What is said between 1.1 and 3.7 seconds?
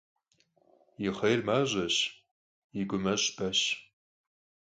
xhêr maş'eş, yi gumeş' beş.